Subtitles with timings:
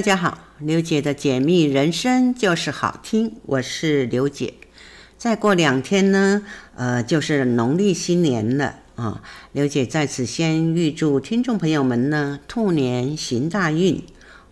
[0.00, 4.54] 大家好，刘姐的解密人生就是好听，我是刘姐。
[5.18, 6.42] 再过两天呢，
[6.74, 9.22] 呃，就是农历新年了啊。
[9.52, 14.02] 刘姐在此先预祝听众朋友们呢，兔年行大运，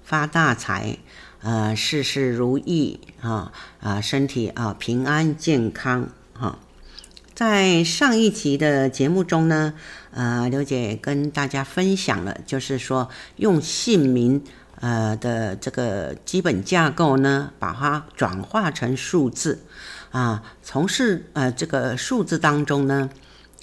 [0.05, 0.99] 发大财，
[1.41, 6.59] 呃，事事如意啊啊，身体啊平安健康哈。
[7.35, 9.73] 在上一集的节目中呢，
[10.11, 14.45] 呃，刘姐跟大家分享了，就是说用姓名。
[14.81, 19.61] 呃的这个基本架构呢，把它转化成数字
[20.11, 23.11] 啊，从事呃这个数字当中呢，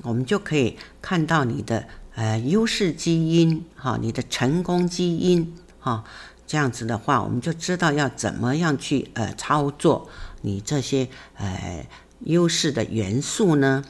[0.04, 6.04] 我们就可以看到你的呃优势基因哈、你的成功基因哈、
[6.46, 10.10] 这样子的话，我们就知道要怎么样去呃操作
[10.42, 11.08] 你这些
[11.38, 11.88] 呃
[12.20, 13.84] 优势的元素呢，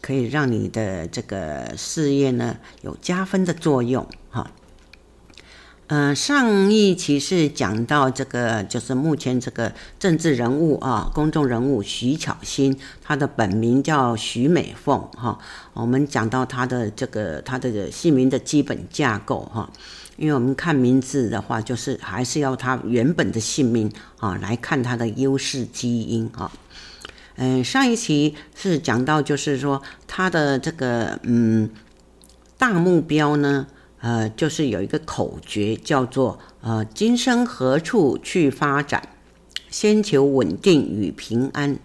[0.00, 4.50] 可以让你的这个事业呢有加分的作用哈。
[5.90, 15.36] 啊嗯，上一期是讲到这个，就是目前这个政治人物啊，公众人物徐巧芯，她的本名叫徐美凤哈。
[15.72, 19.68] 我们讲到她的这个她的姓名的基本架构哈，
[20.16, 26.52] 因为我们看名字的话，就是还是要她原本的姓名啊来看她的优势基因啊。
[27.34, 31.68] 嗯，上一期是讲到就是说她的这个嗯
[32.56, 33.66] 大目标呢。
[34.00, 39.08] 呃，就是有一个口诀，叫做“呃，今生何处去发展？
[39.70, 41.78] 先求稳定与平安。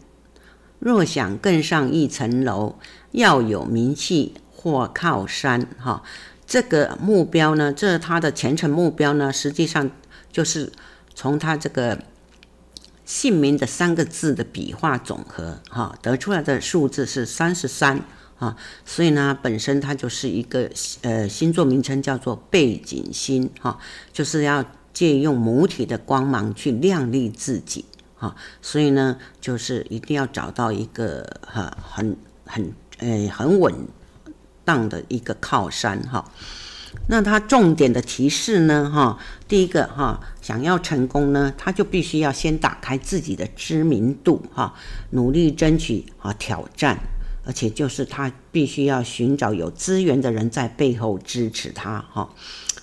[0.80, 2.76] 若想更上一层楼，
[3.12, 6.04] 要有名气或靠山。”哈，
[6.46, 9.92] 这个目标呢，这是他的前程目标呢，实际上
[10.32, 10.72] 就是
[11.14, 12.02] 从他这个
[13.04, 18.02] 姓名的三个字的笔画总和，哈，得出来的数字是三十三。
[18.46, 20.70] 啊，所以呢，本身它就是一个
[21.02, 23.80] 呃星座名称叫做背景星哈、
[24.14, 24.64] 就是要
[24.94, 27.86] 借用母体的光芒去亮丽自己
[28.16, 33.74] 哈、所以呢，就是一定要找到一个哈、很很呃很稳
[34.64, 36.32] 当的一个靠山哈、
[37.08, 39.18] 那它重点的提示呢哈、
[39.48, 44.76] 第一个哈、想要成功呢，他就必须要先打开自己的知名度哈、
[45.10, 47.00] 努力争取啊挑战。
[47.46, 52.28] 而且就是他必须要寻找有资源的人在背后支持他，哈，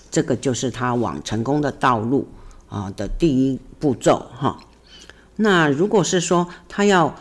[0.09, 2.27] 这个就是他往成功的道路
[2.69, 4.57] 啊的第一步骤，哈。
[5.35, 7.13] 那如果是说他要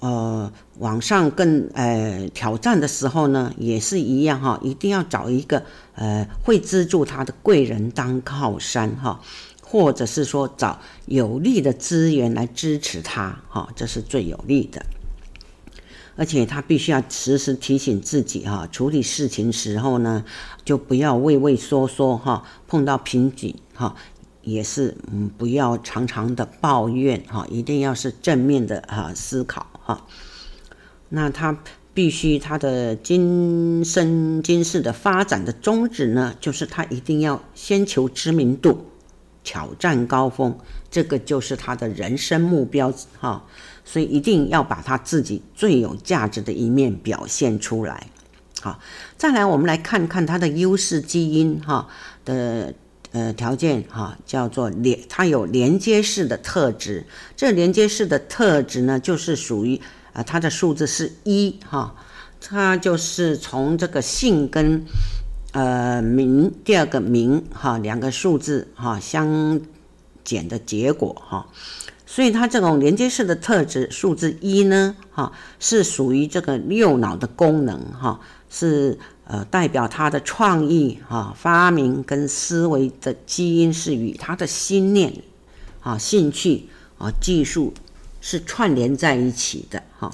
[0.00, 5.62] 呃往上更呃挑战的时候呢，也是一样哈，一定要找一个
[5.94, 9.20] 呃会资助他的贵人当靠山，哈，
[9.62, 14.84] 或者是说找有利的资源来支持他，哈，这是最有利的。
[16.18, 20.24] 而且他必须要时时提醒自己哈，处理事情时候呢，
[20.64, 23.94] 就不要畏畏缩缩哈，碰到瓶颈哈，
[24.42, 30.04] 也是嗯，不要常常的抱怨哈，一定要是正面的哈思考哈。
[31.10, 31.56] 那他
[31.94, 38.86] 必须他的今生今世的发展的宗旨呢，就是他一定要先求知名度，
[39.44, 40.58] 挑战高峰，
[40.90, 43.44] 这个就是他的人生目标哈。
[43.90, 48.08] 所以一定要把他自己最有价值的一面表现出来，
[48.60, 48.78] 好，
[49.16, 51.88] 再来我们来看看他的优势基因哈
[52.26, 52.74] 的
[53.12, 57.06] 呃条件哈，叫做连，它有连接式的特质。
[57.34, 59.80] 这连接式的特质呢，就是属于
[60.12, 61.94] 啊，它的数字是一哈，
[62.42, 64.84] 它就是从这个姓跟
[65.52, 69.58] 呃名第二个名哈两个数字哈相
[70.22, 71.46] 减的结果哈。
[72.10, 75.30] 所以它这种连接式的特质，数字一呢，哈，
[75.60, 85.12] 是属于这个右脑的功能，哈，是呃代表他的创意，哈，发明跟思维的基因是与他的心念，
[85.82, 87.74] 啊，兴趣啊，技术
[88.22, 90.10] 是串联在一起的，哈。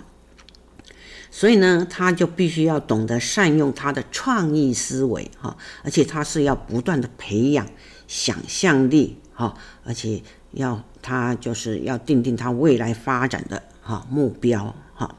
[1.30, 7.68] 所以呢，他就必须要懂得善用他的创意思维，哈，而且他是要不断的培养
[8.08, 9.54] 想象力，哈，
[9.84, 10.20] 而且。
[10.56, 15.14] 要他就是要定定他未来发展的哈目标哈，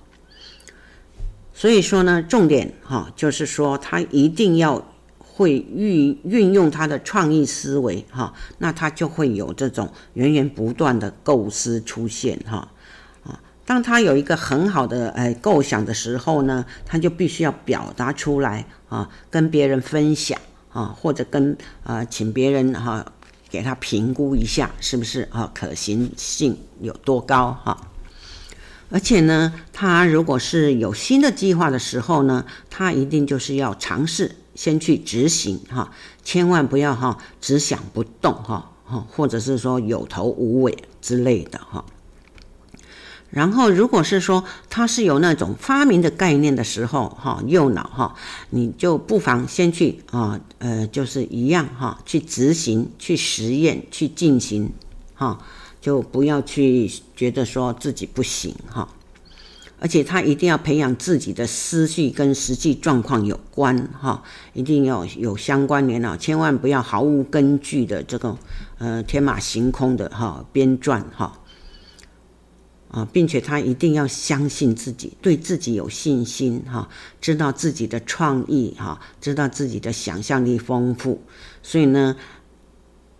[1.53, 4.83] 所以说呢，重点哈就是说他一定要
[5.19, 12.67] 会运运用他的创意思维哈，那他就会有这种源源不断的构思出现哈
[13.23, 13.39] 啊。
[13.63, 20.39] 当他有一个很好的哎构想的时候呢，他就必须要表达出来啊，跟别人分享
[20.73, 23.05] 啊，或者跟啊请别人哈。
[23.55, 25.49] 给他评估一下，是不是啊？
[25.55, 27.87] 可行性有多高哈？
[28.89, 35.89] 而且呢，他如果是有新的计划的时候呢，他一定就是要尝试先去执行哈，
[36.21, 41.85] 千万不要哈只想不动哈，哈，或者是说有头无尾之类的哈。
[43.35, 48.15] 然后，如果是说他是有那种发明的概念的时候，哈，右脑哈，
[48.51, 54.71] 你就不妨先去啊，呃，就是一样哈，去执行、去实验、去进行，
[55.15, 55.37] 哈，
[55.81, 58.87] 就不要去觉得说自己不行哈。
[59.81, 64.23] 而且他一定要培养自己的思绪跟实际状况有关哈，
[64.53, 68.37] 一定要有相关联啊，千万不要毫无根据的这个
[68.77, 71.37] 呃天马行空的哈编撰哈。
[72.95, 76.87] 啊，并且他一定要相信自己，对自己有信心哈，
[77.19, 81.21] 知道自己的创意哈，知道自己的想象力丰富，
[81.61, 82.15] 所以呢，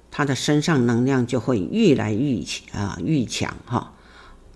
[0.10, 2.42] 他的身上能量就会越来越
[2.72, 3.92] 啊愈强哈。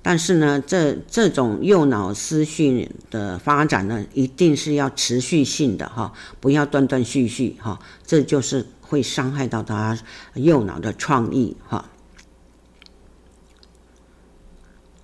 [0.01, 7.77] 但是呢，这这种右脑思绪的发展呢，一定是要持续性的哈，不要断断续续哈，
[8.07, 10.00] 这就是会伤害到他
[10.36, 11.83] 右脑的创意哈。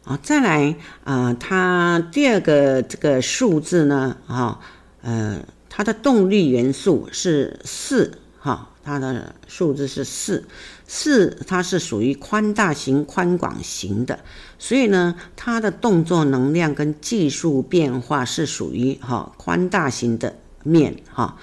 [0.06, 4.60] 啊，再来啊，它第二个这个数字呢，啊，
[5.02, 10.48] 呃，它的动力元素是四，哈，它的数字是四，
[10.86, 14.20] 四它是属于宽大型、宽广型的，
[14.60, 21.36] 所以呢，它的动作能量跟技术变化是属于哈宽大型的面，哈。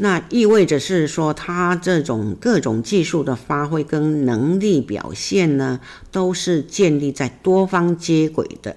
[0.00, 5.80] 那意味着是说，他这种各种技术的发挥跟能力表现呢，
[6.12, 8.76] 都是建立在多方接轨的，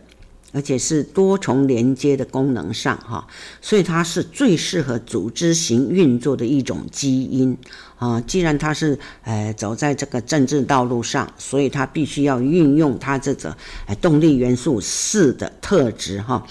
[0.52, 3.28] 而且是多重连接的功能上，哈，
[3.62, 7.56] 所以它是最适合组织型运作的一种基因
[8.00, 8.20] 啊。
[8.22, 16.44] 既然它是呃走在这个政治道路上，所以它必须要运用它这个呃动力元素四的特质，哈，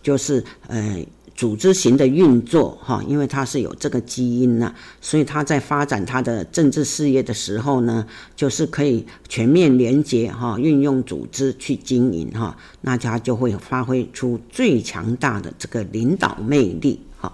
[0.00, 1.04] 就是呃。
[1.34, 8.06] 组织型的运作，哈，因为他是有这个基因呐，所以他在发展他的政治事业的时候呢，
[8.36, 17.32] 就是可以全面连接，哈，运用组织去经营，哈，那他就会发挥出最强大的这个领导魅力，哈。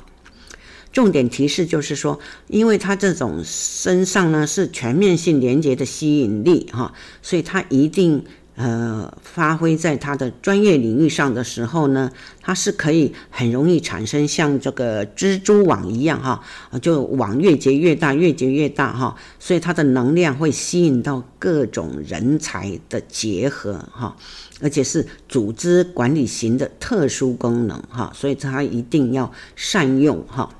[0.92, 8.24] 重点提示就是说，因为他这种身上呢是全面性连接的吸引力，哈，所以他一定。
[8.60, 12.10] 呃，发挥在他的专业领域上的时候呢，
[12.42, 16.42] 他是可以很容易产生像这个蜘蛛网一样哈，
[16.82, 24.16] 就网越结越大，越结越大哈，所以他的能量会吸引到各种人才的结合哈，
[24.60, 30.50] 而且是组织管理型的特殊功能哈，所以他一定要善用哈，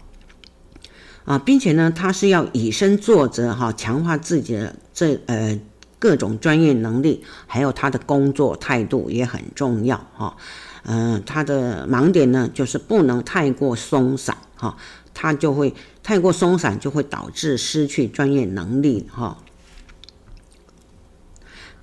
[1.25, 5.59] 啊，并且呢，他是要以身作则哈，强化自己的这呃。
[5.99, 10.37] 各种专业能力，还有他的工作态度也很重要哈。
[10.85, 14.77] 嗯，他的盲点呢，就是不能太过松散哈，
[15.12, 19.37] 他就会太过松散，就会导致失去专业能力哈。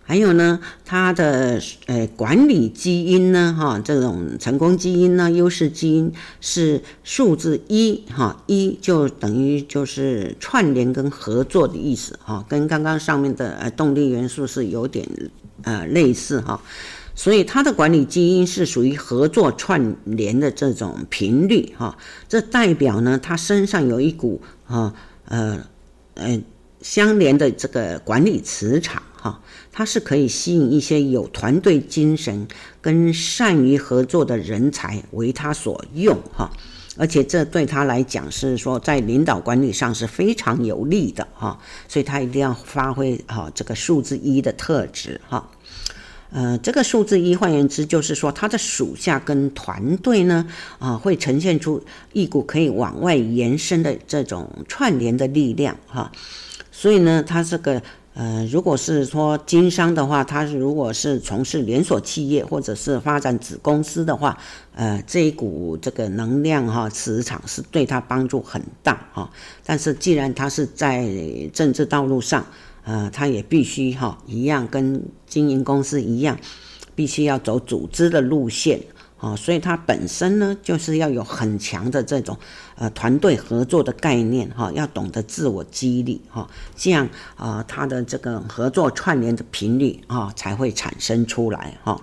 [0.08, 15.10] 还有呢，他的呃管理基因呢，哈，这种成功基因呢，优势基因是数字一，哈，一就等于就是串联跟合作的意思，哈，跟刚刚上面的呃动力元素是有点
[15.64, 16.62] 呃类似哈，
[17.16, 21.98] 所以他的管理基因是属于合作串联的这种频率，哈，
[22.30, 24.94] 这代表呢，他身上有一股啊
[25.28, 25.60] 呃
[26.14, 26.40] 呃
[26.82, 29.02] 相连的这个管理磁场。
[29.26, 29.42] 啊，
[29.72, 32.48] 它是可以吸引一些有团队精神
[32.80, 36.52] 跟善于合作的人才为他所用哈，
[36.96, 45.50] 而且这对他来讲是说在领导管理上是非常有利的哈，所以他一定要发挥哈这个数字一的特质哈，
[46.30, 50.46] 呃，这个数字一换言之就是说他的属下跟团队呢
[50.78, 56.12] 啊会呈现出一股可以往外延伸的这种串联的力量哈，
[56.72, 57.82] 所以呢他这个。
[58.18, 64.38] 呃，如果是说经商的话，他如果是从事连锁企业或者是发展子公司的话，
[64.74, 69.30] 呃，这一股这个能量哈磁场是对他帮助很大哈。
[69.66, 71.06] 但是既然他是在
[71.52, 72.46] 政治道路上，
[72.86, 76.40] 呃，他也必须哈一样跟经营公司一样，
[76.96, 78.80] 必须要走组织的路线。
[79.18, 82.38] 啊，所以它本身呢，就是要有很强的这种
[82.76, 92.02] 呃团队合作的概念哈，要懂得自我激励哈，这样啊，它的这个合作串联的频率啊才会产生出来哈。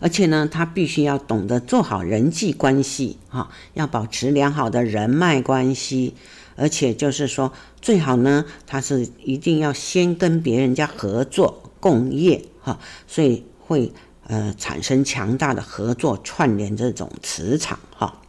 [0.00, 6.14] 而且呢，他必须要懂得做好人际关系哈，要保持良好的人脉关系，
[6.56, 13.92] 而且就是说最好呢，他是一定要先跟别人家合作共业哈，所以会。
[14.26, 18.22] 呃，产生强大的合作串联这种磁场哈，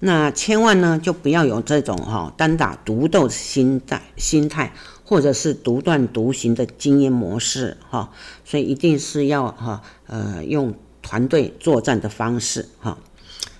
[0.00, 4.72] 那千万呢就不要有这种哈单打独斗的心态心态，
[5.04, 8.10] 或者是独断独行的经营模式哈，
[8.44, 12.98] 所以一定是要哈呃用团队作战的方式哈。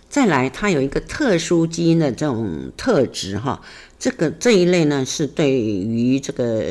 [0.08, 3.62] 再来，它有一个特殊基因的这种特质哈，
[4.00, 6.64] 这个这一类呢是对于这个。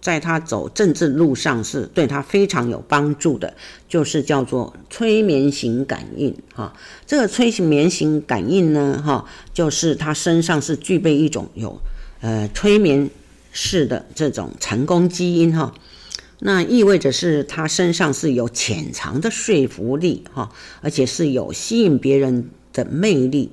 [0.00, 3.54] 在他走政治路上是对他非常有帮助的，
[3.88, 6.72] 就是叫做催眠型感应哈。
[7.06, 11.80] 这个催眠型感应呢哈，就是他身上是具备一种有
[12.20, 13.10] 呃催眠
[13.52, 15.74] 式的这种成功基因哈。
[16.42, 23.50] 那意味着是他身上是有潜藏的说服力哈，而且是有吸引别人的魅力，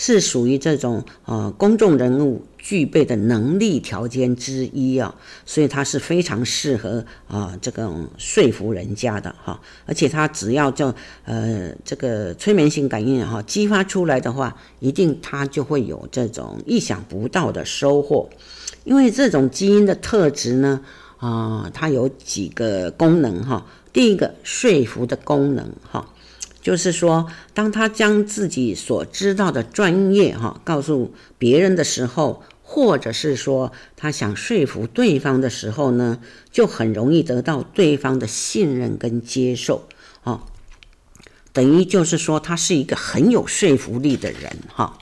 [0.00, 2.42] 是属于这种呃公众人物。
[2.62, 5.14] 具备的能力条件之一啊，
[5.46, 18.28] 所以他是非常适合啊这种说服人家的哈，而且他只要叫呃这个催眠性感应哈激发出来的话，一定他就会有这种意想不到的收获，
[18.84, 20.82] 因为这种基因的特质呢
[21.16, 26.06] 啊，它有几个功能哈，第一个说服的功能哈。
[26.62, 36.20] 就是说，当他将自己所知道的专业哈告诉别人的时候，或者是说他想说服对方的时候呢，
[36.52, 39.88] 就很容易得到对方的信任跟接受
[40.22, 40.44] 啊。
[41.52, 44.98] 等于就是说，他是一个很有说服力的人哈。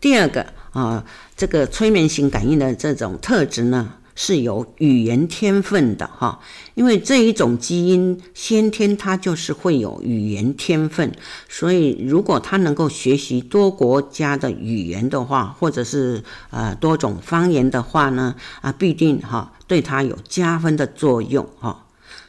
[0.00, 1.06] 第二个啊，
[1.36, 3.94] 这个催眠型感应的这种特质呢。
[4.22, 6.40] 是有语言天分的哈，
[6.74, 11.10] 因为这一种基因先天它就是会有语言天分，
[11.48, 21.86] 所以如果他能够学习多国家的语言的话，或者是呃多种方言的话呢，啊必定哈对他有加分的作用哈。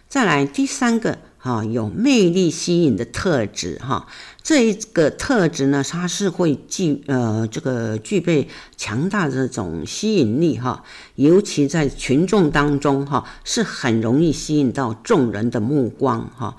[0.07, 1.17] 再来第三个。
[1.43, 4.05] 哈，有魅力吸引的特质哈，
[4.43, 10.83] 这一个特质呢，它是会具呃这个具备强大的这种吸引力哈，
[11.15, 16.57] 尤其在群众当中哈，是很容易吸引到众人的目光哈。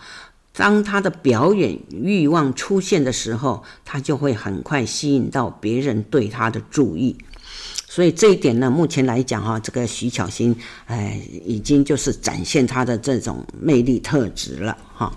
[0.55, 7.17] 当他的表演欲望出现的时候，他就会很快吸引到别人对他的注意。
[7.89, 10.55] 所以这一点呢，目前来讲哈，这个徐巧芯，
[10.87, 15.13] 哎，已经就是展现他的这种魅力特质了哈。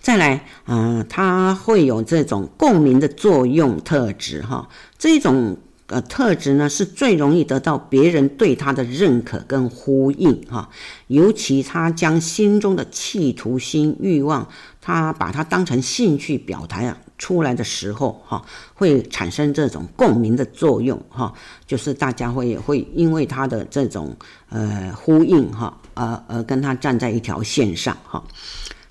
[0.00, 4.68] 再来，嗯，他会有这种共鸣的作用特质哈。
[4.98, 10.70] 这种呃特质呢，是最容易得到别人对他的认可跟呼应哈。
[11.08, 14.48] 尤其他将心中的企图心、欲望，
[14.80, 16.96] 他把它当成兴趣表达啊。
[17.18, 18.42] 出来的时候，哈，
[18.72, 21.30] 会产生这种共鸣的作用，哈，
[21.66, 24.16] 就是大家会会因为他的这种
[24.48, 28.24] 呃呼应，哈，而而跟他站在一条线上，哈。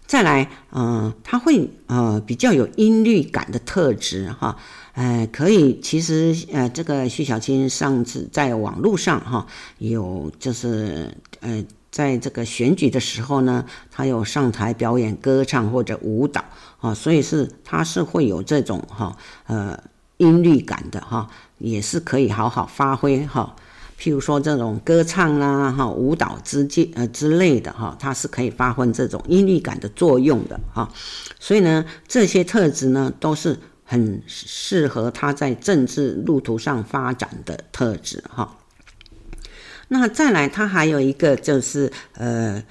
[0.10, 4.58] 再来，嗯、呃，他会呃比较有音律感的特质，哈，
[4.94, 9.46] 呃，可以，其实呃，这个徐小青上次在网络上，哈，
[9.78, 11.64] 有就是呃。
[11.92, 16.46] 在这个选举的时候呢，他有上台表演歌唱或者舞蹈
[16.80, 19.76] 啊，所以是他是会有这种哈呃
[20.18, 23.56] 音律感的哈，也是可以好好发挥哈。
[24.00, 30.90] 譬如说这种歌唱啦哈舞蹈之间呃之类的哈，它是可以发挥这种音律感的作用的哈。
[31.38, 38.56] 所以呢，这些特质呢都是很适合他在政治路途上发展的特质哈。
[39.90, 42.64] 那再来，他还有一个就是呃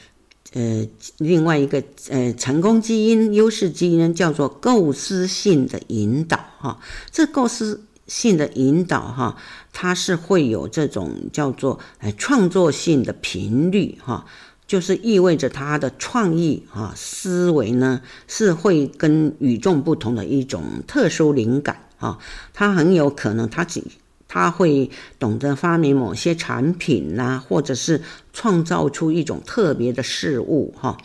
[0.52, 6.78] 呃，另外一个呃成功基因、优势基因叫做构思性的引导哈。
[7.10, 9.36] 这构思性的引导哈，
[9.72, 14.26] 它是会有这种叫做呃创作性的频率哈，
[14.66, 22.18] 就是意味着它的创意啊思维呢是会跟与众不同的一种特殊灵感啊，
[22.52, 23.84] 它很有可能它只。
[24.30, 28.02] 他会懂得发明某些产品呐、或者是
[28.34, 30.98] 创造出一种特别的事物，哈，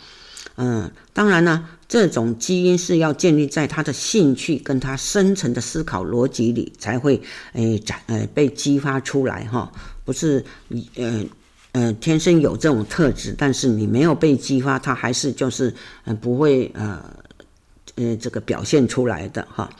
[0.56, 7.22] 嗯，当然呢，这种基因是要建立在他的兴趣跟他深层的思考逻辑里，才会
[7.52, 9.70] 诶展诶被激发出来，哈，
[10.04, 10.44] 不是
[10.96, 11.24] 呃
[11.70, 15.72] 呃天生有这种特质，但是你没有被激发，他还是就是
[16.02, 17.00] 呃不会呃
[17.94, 19.70] 呃这个表现出来的，哈。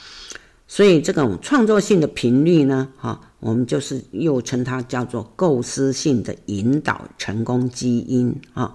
[0.68, 8.72] 所以这种创作性的频率呢，哈，我们就是又称它叫做构思性的引导成功基因啊。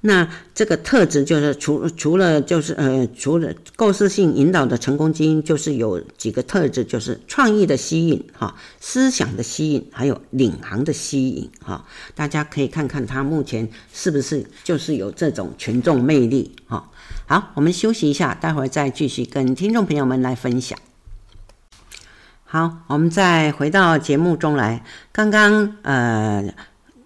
[0.00, 11.84] 那这个特质就是除除了就是呃除了构思性引导的成功基因，就是有几个特质，就是创意的吸引哈，思想的吸引，还有领航的吸引哈。
[12.14, 16.90] 大家可以看看他目前是不是就是有这种群众魅力哈。
[17.26, 20.78] 好，我们休息一下，待会儿再继续跟听众朋友们来分享。
[22.44, 24.82] 好，我们再回到节目中来。
[25.12, 26.54] 刚刚呃，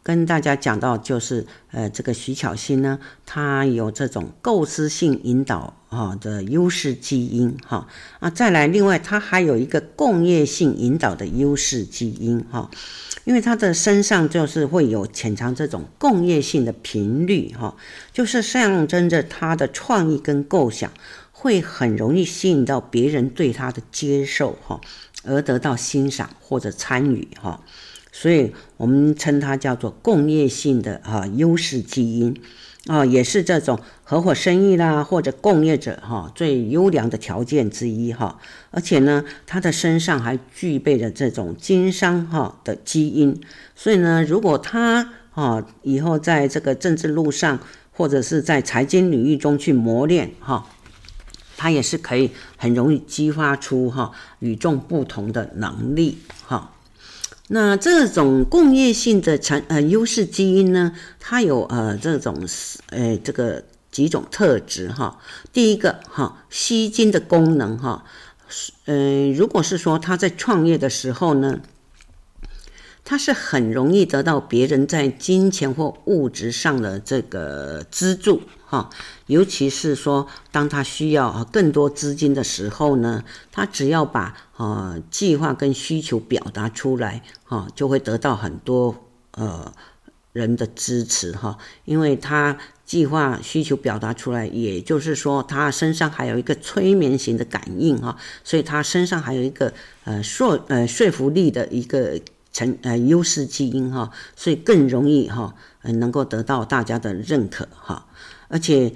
[0.03, 7.87] 跟大家讲到，就是呃，这个徐巧芯呢，他有这种构思性引导啊的优势基因哈。
[8.19, 12.71] 啊，再来，另外他还有一个共业性引导的优势基因哈，
[13.25, 17.77] 因为他的身上就是会有潜藏这种共业性的频率哈，
[18.13, 20.91] 就是象征着他的创意跟构想
[21.31, 24.81] 会很容易吸引到别人对他的接受哈。
[25.25, 27.61] 而得到欣赏或者参与哈，
[28.13, 32.39] 所以我们称它叫做工业性的哈优势基因
[32.87, 38.39] 啊，也是这种合伙生意啦或者工业者哈最优良的条件之一哈。
[38.71, 43.41] 而且呢，他的身上还具备着这种经商哈的基因，
[43.75, 47.59] 所以呢，如果他啊以后在这个政治路上
[47.91, 50.67] 或者是在财经领域中去磨练哈。
[51.55, 56.19] 它也是可以很容易激发出哈与众不同的能力。
[57.55, 62.49] 那这种共业性的产呃优势基因呢，它有呃这种
[62.89, 65.19] 呃这个几种特质哈。
[65.53, 68.05] 第一个哈吸金的功能哈，
[68.87, 71.61] 呃如果是说他在创业的时候呢。
[73.05, 78.89] 他是很容易得到别人在金钱或物质上的这个资助，哈，
[79.27, 88.95] 尤其是说当他需要更多资金的时候呢，他只要把呃计划跟需求表达出来，哈，就会得到很多
[89.33, 89.73] 呃
[90.33, 99.73] 人的支持，哈，因为他计划需求表达出来，也就是说他身上还有一个催眠型的感应，哈，所以他身上还有一个
[100.05, 102.21] 呃说呃说服力的一个。
[102.55, 108.05] 成呃优势基因哈，所以更容易哈，呃能够得到大家的认可哈，
[108.49, 108.93] 而且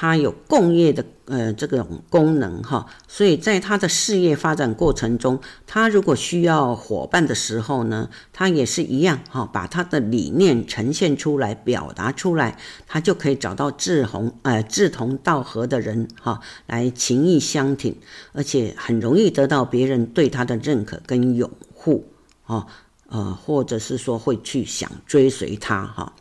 [0.00, 12.56] 他有共业的呃这种功能哈，所以在他的事业发展过程中，他如果需要伙伴的时候呢，他也是一样哈，把他的理念呈现出来，表达出来，
[12.86, 17.96] 他就可以找到志同呃志同道合的人哈，来情义相挺，
[18.32, 22.08] 而且很容易得到别人对他的认可跟拥护。
[22.46, 22.64] 哦，
[23.08, 26.12] 呃，或者是说会去想追随他哈，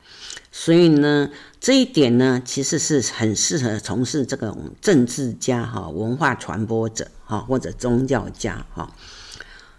[0.52, 8.94] 所以呢，这一点呢，其实是很适合从事这种政治家哈、文化传播者哈或者宗教家哈。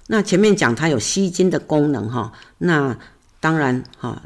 [0.07, 2.99] 那前面讲他有吸金的功能哈，那
[3.41, 4.23] 当然哈，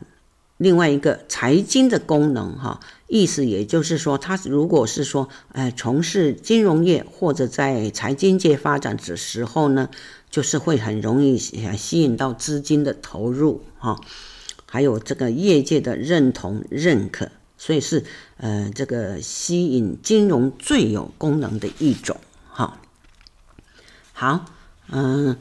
[0.57, 9.89] 另外一个财经的功能哈，意思也就是说，他如果是说，呃，从事金融业或者在财经界发展的时候呢。
[10.33, 14.01] 就是会很容易吸引到资金的投入哈，
[14.65, 17.31] 还有这个业界的认同认可，
[17.63, 18.05] 所以是
[18.39, 22.17] 呃这个吸引金融最有功能的一种
[22.51, 22.81] 哈。
[24.13, 24.45] 好，
[24.91, 25.37] 嗯，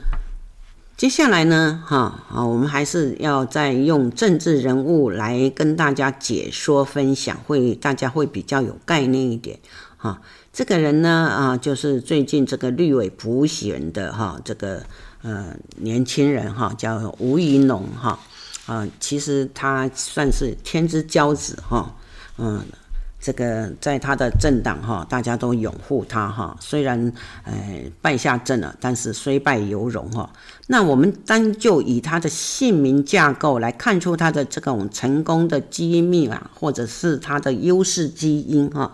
[0.95, 9.57] 接下来呢哈啊，我们还是要再用政治人物来跟大家解说分享，会大家会比较有概念一点
[9.97, 10.21] 哈。
[10.53, 14.83] 这个人呢，啊，就是最近这个绿委补选的哈，这个
[15.23, 18.19] 呃年轻人哈，叫吴怡农哈，
[18.67, 21.95] 啊，其实他算是天之骄子哈，
[22.37, 22.63] 嗯，
[23.19, 27.13] 这个在他的政党哈，大家都拥护他哈，虽然
[27.43, 27.53] 呃
[28.01, 30.27] 败下阵了，但是虽败犹荣哈。
[30.67, 38.91] 那我们单就以他的姓名架构来看出他的这种成功的基因密码，或者是他的优势基因哈。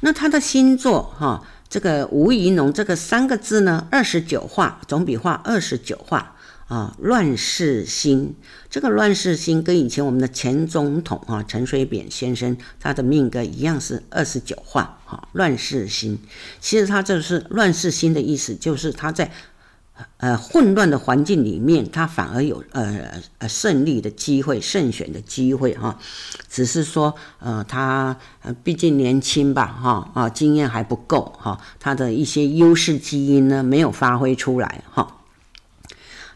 [0.00, 6.35] 那他的星座哈，这个吴怡农这个三个字呢，二十九画总笔画二十九画
[6.68, 8.34] 啊，乱世星。
[8.68, 16.18] 这个乱世星跟以前我们的前总统啊陈水扁先生他的命格一样是二十九画哈，乱世星。
[16.60, 19.30] 其实他这是乱世星的意思，就是他在。
[20.18, 25.98] 呃，混乱的环境里面，他反而有呃呃胜利的机会、胜选的机会哈。
[26.50, 28.14] 只是说，呃，他
[28.62, 35.15] 毕竟年轻吧，哈啊，经验还不够哈，他的一些优势基因呢没有发挥出来哈。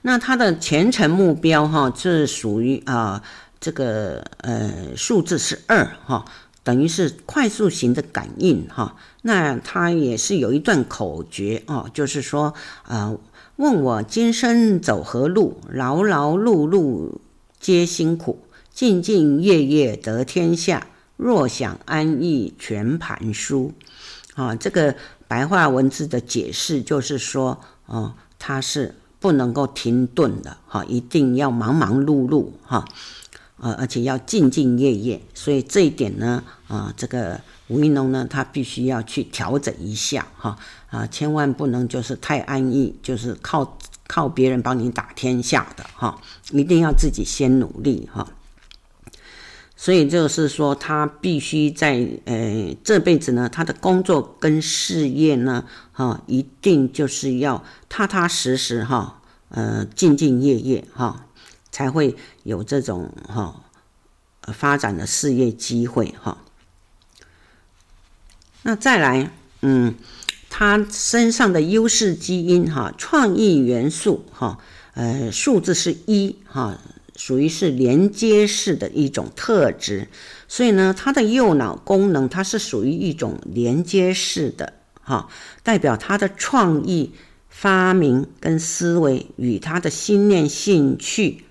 [0.03, 3.23] 那他的前程目标哈，是属于啊
[3.61, 6.25] 这个呃数字是二哈，
[6.63, 8.97] 等于是快速型的感应哈。
[9.23, 12.55] 那他也是有一段口诀哦，就是说
[12.87, 13.19] 呃。
[13.57, 15.61] 问我今生走何路？
[15.69, 17.19] 劳劳碌碌
[17.59, 18.43] 皆辛苦，
[18.75, 20.87] 兢兢业业得天下。
[21.19, 23.75] 若想安逸全盘输。
[24.35, 24.97] 啊，这个
[25.29, 32.85] 白话文字的解释就是说，哦，他是不能够停顿的，哈，一定要忙忙碌碌，哈，
[33.59, 43.77] 呃，而且要兢兢业业，所以这一点呢，啊、这个吴一农呢，他必须要去调整一下哈，啊，千万不能就是太安逸，就是靠
[44.09, 46.19] 靠别人帮你打天下的哈，
[46.53, 48.27] 一定要自己先努力哈。
[49.81, 61.25] 所以就是说，他必须在呃这辈子呢，他的工作跟事业呢，哈，一定就是要踏踏实实哈，呃，兢兢业业哈。
[61.73, 63.63] 才会有这种哈
[64.53, 66.39] 发展的事业机会哈。
[68.65, 69.31] 那再来，
[69.63, 69.95] 嗯，
[70.51, 74.59] 他身上的优势基因哈，创意元素哈，
[74.95, 76.77] 呃，数字是一哈，
[77.17, 80.09] 属于是连接式的一种特质。
[80.49, 85.29] 所以呢，他的右脑功能它是属于一种连接式的哈，
[85.63, 87.13] 代表他的创意
[87.49, 91.45] 发明跟思维与他的心念兴趣。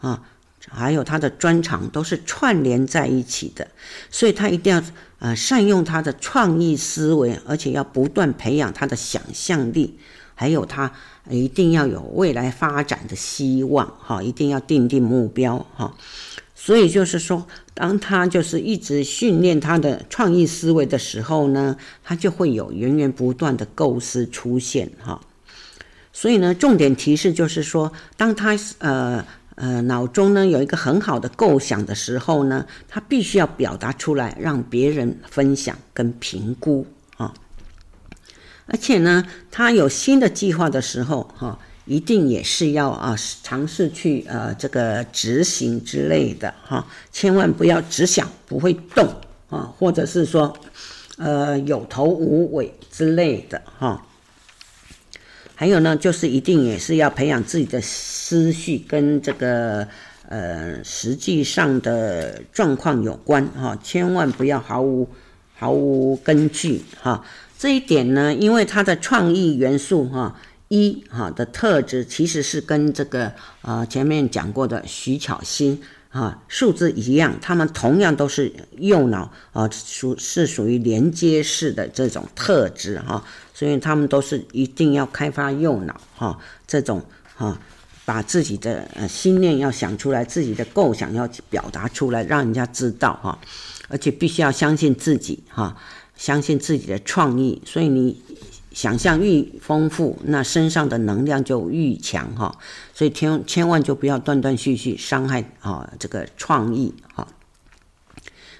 [0.00, 0.22] 啊，
[0.68, 3.66] 还有他的专长都是串联在一起的，
[4.10, 4.82] 所以他一定要
[5.18, 9.98] 呃善用他的创意思维，而且要不断培养他的想象力，
[10.38, 10.92] 还有他
[11.28, 15.92] 一定要有未来发展的希望，哈，一定要定定目标，哈。
[16.54, 25.20] 所以就是说，当他就是一直训练他的创意思维的时候呢，他就会有源源不断的构思出现，哈。
[26.12, 29.24] 所以呢，重点提示就是说，当他呃。
[29.60, 36.86] 呃，脑中呢有一个很好的构想的时候呢，他必须要表达出来，让别人分享跟评估。
[38.70, 49.08] 而且呢，他有新的计划的时候，哈，一定也是要啊尝试去呃这个执行之类的哈，千万不要只想不会动
[49.48, 50.54] 啊，或者是说
[51.16, 54.04] 呃有头无尾之类的哈。
[55.54, 59.88] 还有呢，就是一定也是要培养自己的思绪跟这个
[60.28, 65.08] 呃实际上的状况有关哈，千万不要毫无
[65.56, 67.24] 毫无根据哈。
[67.58, 83.24] 这一点呢，因为它的创意元素哈一哈的特质其实是跟这个啊前面讲过的徐巧芯啊数字一样，他们同样都是右脑啊属是属于连接式的这种特质哈。
[83.52, 87.58] 所以他们都是一定要开发右脑哈，这种哈，
[88.04, 93.36] 把自己的呃心念要想出来，自己的构想要表达出来，让人家知道哈，
[93.88, 95.76] 而且必须要相信自己哈，
[96.18, 97.62] 相信自己的创意。
[97.64, 98.20] 所以你
[98.72, 102.54] 想象愈丰富，那身上的能量就愈强哈。
[102.92, 107.26] 所以千千万就不要断断续续伤害啊这个创意哈。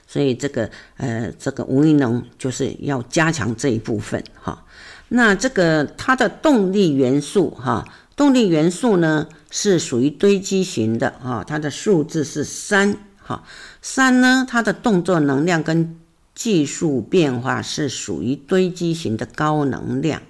[0.07, 4.65] 所以这个呃这个吴怡农就是要加强这一部分哈。
[5.11, 13.43] 那这个它的动力元素哈，动力元素呢是属于堆积型的哈，它的数字是三哈，
[13.81, 15.97] 三呢它的动作能量跟
[16.39, 20.23] 技术变化是属于堆积型的高能量，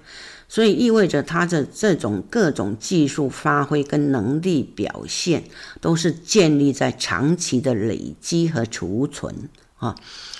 [0.47, 5.43] 所以意味着它的这种各种技术发挥跟能力表现
[5.79, 9.95] 都是建立在长期的累积和储存啊。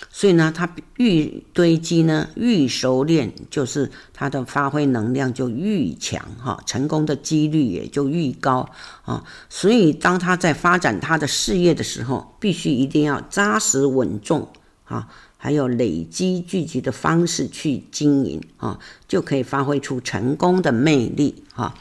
[0.10, 8.68] 所以呢，他愈堆积呢，愈熟练，就是他的发挥能量就愈强哈，成功的几率也就愈高
[9.06, 9.24] 啊。
[9.50, 14.52] 所以当他在发展他的事业的时候，必须一定要扎实稳重
[14.86, 15.08] 啊，
[15.42, 21.74] 还有累积聚集的方式去经营啊，就可以发挥出成功的魅力哈。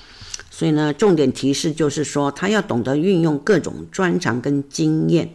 [0.51, 5.29] 所以呢，重点提示就是说，他要懂得运用各种专长跟经验。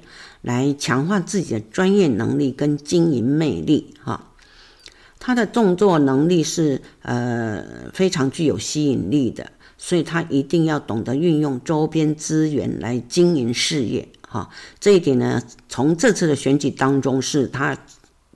[0.44, 4.30] 来强化自己的专业能力跟经营魅力，哈，
[5.18, 14.50] 他的动作能力是呃非常具有吸引力的，所以他一定要懂得运用周边资源来经营事业，哈，
[14.82, 17.78] 这一点呢，从这次的选举当中是他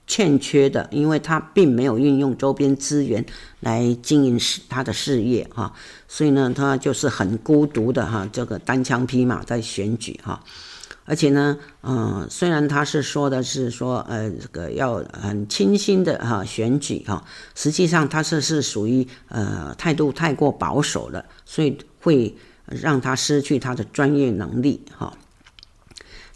[0.07, 3.23] 欠缺的，因为他并没有运用周边资源
[3.59, 5.73] 来经营事他的事业，哈，
[6.07, 10.41] 所以呢，他就是很孤独的哈，这个单枪匹马在选举，哈。
[11.09, 17.23] 而且呢，嗯，虽然他是说的是说，呃，这个要很清新的哈选举哈，
[17.55, 25.13] 实际上他是是属于呃态度太过保守了，所以会让他失去他的专业能力哈。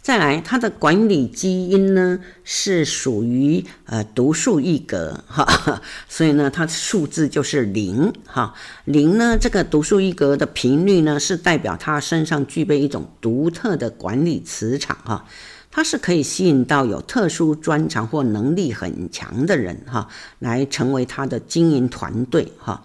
[0.02, 8.52] 再来，它的管理基因呢是属于呃独树一格哈， 所以呢，它的数字就是零哈。
[8.84, 15.24] 零呢，这个独树一格的频率呢，是代表他身上具备一种独特的管理磁场哈，
[15.70, 20.08] 它是可以吸引到有特殊专长或能力很强的人哈，
[20.40, 22.82] 来成为他的经营团队哈。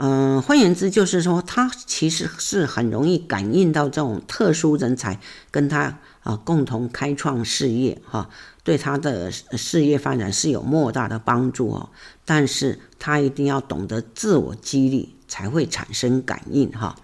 [0.00, 5.18] 嗯，换言之，就是说他其实是很容易感应到这种特殊人才
[5.50, 5.98] 跟他
[6.28, 8.28] 啊共同开创事业哈，
[8.62, 11.88] 对他的事业发展是有莫大的帮助哦。
[12.26, 16.96] 但是他一定要懂得自我激励，才会产生感应哈。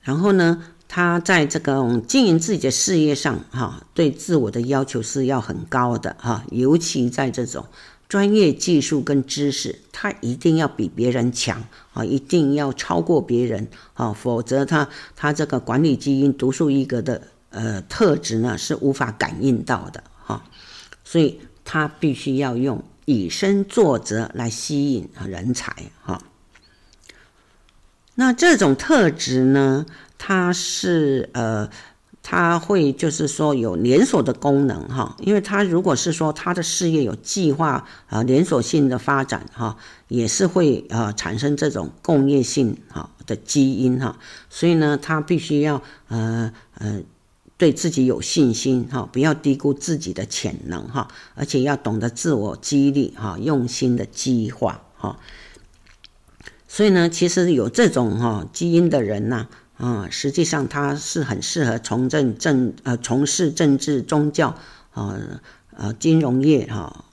[0.00, 7.66] 然后呢，他在这个经营自己的事业上哈，对自我的要求是要很高的哈，尤其在这种。
[8.10, 20.42] 专业技术跟知识，他一定要比别人强啊，一定要超过别人啊，否则他他这个管理基因独树一格的呃特质呢是无法感应到的哈，
[21.04, 26.20] 所以他必须要用以身作则来吸引人才哈。
[28.16, 29.86] 那这种特质呢，
[30.18, 31.70] 它是呃。
[32.22, 44.18] 他会就是说有连锁的功能哈，因为他如果是说他的事业有计划啊连锁性的发展哈，也是会呃产生这种共业性哈的基因哈，
[44.50, 47.00] 所以呢，他必须要呃呃
[47.56, 55.18] 对自己有信心哈，不要低估自己的潜能哈，而且要懂得自我激励哈，用心的计划哈。
[56.68, 59.48] 所以呢，其实有这种哈基因的人呐。
[59.80, 64.54] 啊，实际上他是很适合从政政呃从事政治、宗教
[64.92, 65.18] 啊
[65.74, 67.06] 呃金融业哈、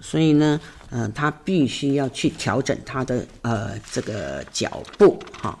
[0.00, 5.58] 所以呢，呃，他必须要去调整他的呃这个脚步哈、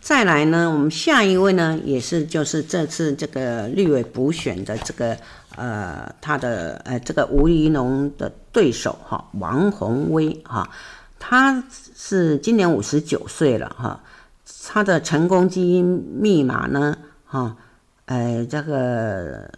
[0.00, 5.16] 再来呢，我们下一位呢，也是就是这次这个绿委补选的这个
[5.54, 10.68] 呃他的呃这个吴怡农的对手哈、王鸿薇哈。
[11.26, 14.04] 他是今年五十九岁了哈，
[14.62, 15.86] 他的成功基因
[16.20, 17.56] 密码呢哈，
[18.04, 19.50] 呃这个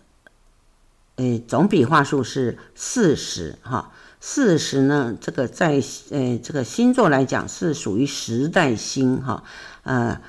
[1.17, 9.43] 呃总笔画数是四十哈，四十呢这个在呃这个星座来讲是属于时代星哈，
[9.83, 10.21] 呃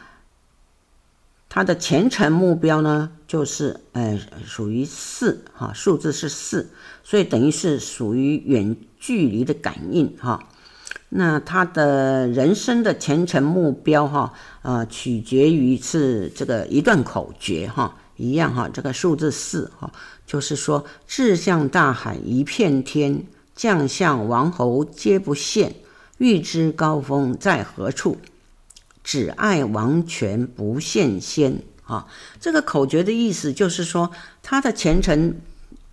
[1.50, 6.71] 他的前程目标呢就是呃属于四哈，数字是四，
[7.04, 10.50] 所以等于是属于远距离的感应哈。
[11.10, 19.89] 那他的人生的前程目标哈，呃，取决于是这个一段口诀哈，一样哈，这个数字四哈，
[20.26, 23.24] 就是说，志向大海一片天，
[23.56, 25.72] 将相王侯皆不羡，
[26.17, 28.17] 欲知高峰在何处，
[29.02, 32.06] 只爱王权不羡仙啊。
[32.41, 34.12] 这个口诀的意思就是说，
[34.43, 35.36] 他的前程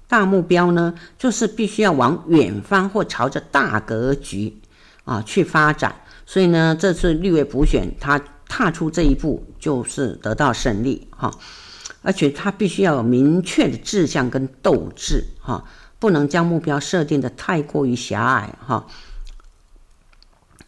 [0.09, 4.57] 大目标呢，就是必须要往远方或朝着大格局。
[5.05, 11.31] 啊，去发展，所以呢，这次立委补选，他踏出这一步就是得到胜利哈，
[12.01, 15.65] 而且他必须要有明确的志向跟斗志哈，
[15.99, 18.87] 不能将目标设定的太过于狭隘哈，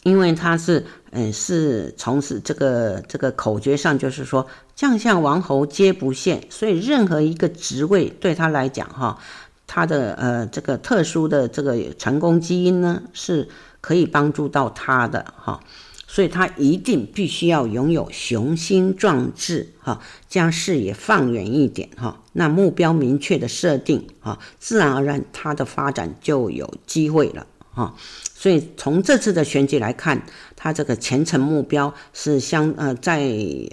[0.02, 9.18] 因为他是嗯是从事这个这个口诀上就是说将相王侯皆不羡，所以任何一个职位对他来讲哈，
[9.66, 13.48] 他的呃这个特殊的这个成功基因呢是。
[13.86, 15.60] 可以帮助到他的哈，
[16.08, 27.94] 所以他一定必须要拥有雄心壮志哈，将视野放远一点哈，那目标明确的设定哈，自然而然他的发展就有机会了哈。
[28.34, 30.20] 所以从这次的选举来看，
[30.56, 33.20] 他这个前程目标是相呃在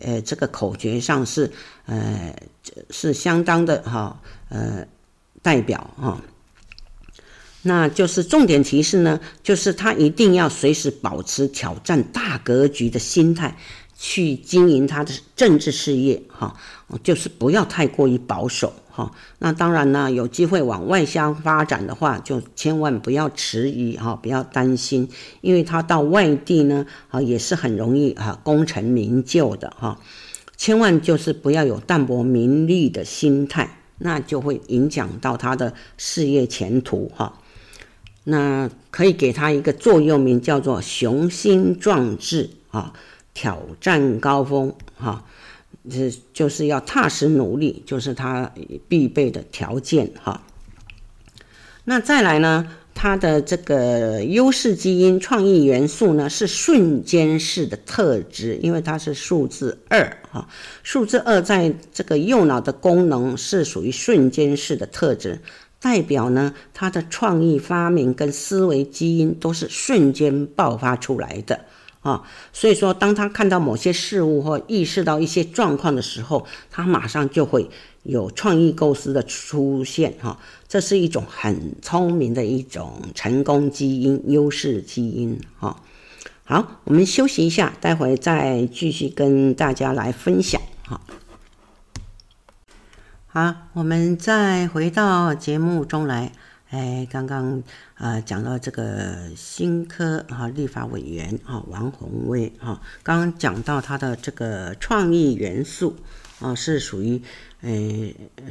[0.04, 1.52] 呃这个口诀上是
[1.88, 2.36] 呃
[2.92, 4.86] 是相当的哈呃
[5.42, 6.22] 代表哈。
[7.64, 13.58] 那就是重点提示呢，就是他一定要随时保持挑战大格局的心态，
[13.98, 16.56] 去经营他的政治事业，哈，
[17.04, 19.10] 就是不要太过于保守，哈。
[19.40, 25.08] 那当然呢，有机会往外乡发展的话，就千万不要迟疑，哈，不要担心，
[25.40, 29.98] 因为他到外地呢，啊，也是很容易啊功成名就的，哈。
[30.58, 37.40] 千万就是不要有淡泊名利的心态，那就会影响到他的事业前途，哈。
[38.26, 42.94] 那可以给他一个座右铭，叫做“雄心壮志”啊，
[43.34, 45.26] 挑战高峰哈，
[45.90, 48.52] 这就是要踏实努力，就是他
[48.88, 50.42] 必备的条件哈。
[51.84, 60.48] 那再来呢，他的这个优势基因创意元素呢是瞬间式的特质，因为它是数字二哈，
[60.82, 65.42] 数字二在这个右脑的功能是属于瞬间式的特质。
[65.84, 71.66] 代表呢，他的创意发明跟思维基因都是瞬间爆发出来的
[72.00, 77.70] 啊，所以说，当他看到某些事物或意识到一些状况的时候，他马上就会
[78.04, 85.82] 有创意构思的出现哈，这是一种很聪明的一种成功基因、优势基因哈。
[86.46, 90.62] 好，我们休息一下，待会再继续跟大家来分享。
[93.36, 96.32] 好，我们再回到节目中来。
[96.70, 97.64] 哎，刚刚
[97.96, 105.96] 呃讲到这个新科啊立法委员啊王鸿薇啊，刚刚讲到他的这个创意元素
[106.42, 107.20] 啊是属于
[107.62, 107.72] 呃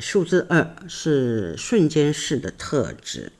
[0.01, 3.31] 数字二是瞬间式的特质，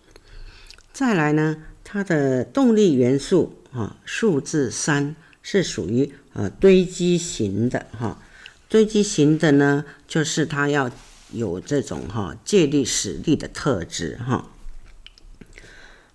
[0.93, 8.23] 再来呢，它的动力元素啊数字三是属于呃堆积型的哈，
[8.69, 10.89] 堆积型的呢就是它要
[11.33, 14.49] 有这种哈借力使力的特质哈。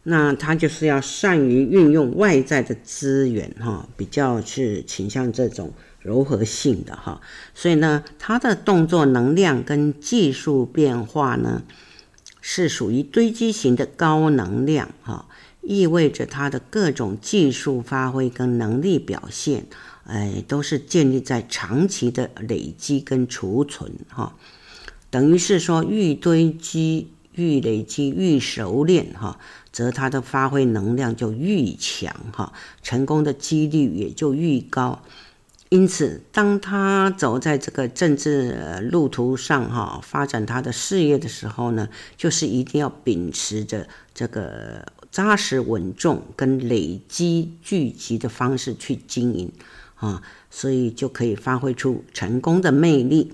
[0.03, 7.19] 那他就是要善于运用外在的资源，哈，比较是倾向这种柔和性的，哈，
[7.53, 11.63] 所以呢，他的动作能量跟技术变化呢，
[12.39, 15.27] 是属于堆积型的高能量，哈，
[15.61, 19.65] 意味着他的各种技术发挥跟能力表现，
[20.05, 24.37] 哎，都是建立在长期的累积跟储存，哈，
[25.09, 27.09] 等于是说愈堆积。
[27.37, 29.37] 愈累积愈熟练哈，
[29.71, 35.03] 则他的发挥能量就愈强哈，成功的几率也就愈高。
[35.69, 49.51] 因此，当他走在这个政治路途上哈，发展他的事业的时候呢，就是一定要秉持着这个扎实稳重跟累积聚集的方式去经营
[49.93, 53.31] 啊，所以就可以发挥出成功的魅力。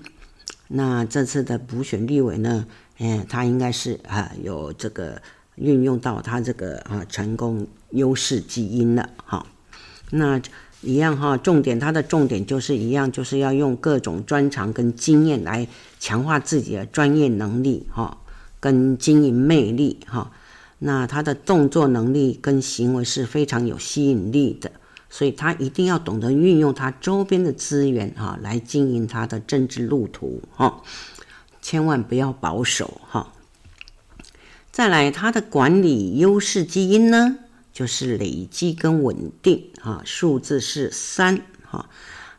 [0.68, 2.66] 那这次的补选立委呢？
[2.98, 5.20] 哎，他应该是啊，有这个
[5.56, 9.44] 运用到他这个啊成功优势基因了哈。
[10.10, 10.40] 那
[10.80, 15.66] 一样哈，重点他的重点就是一样，就是要用各种专长跟经验来
[15.98, 18.18] 强化自己的专业能力哈，
[18.60, 20.30] 跟经营魅力哈。
[20.78, 24.70] 那他的动作能力跟行为是非常有吸引力的，
[25.16, 30.82] 所以他一定要懂得运用他周边的资源哈，来经营他的政治路途哈。
[31.62, 33.32] 千万不要保守哈！
[34.72, 37.36] 再来，它的管理优势基因呢，
[37.72, 41.88] 就是累积跟稳定啊，数字是三哈。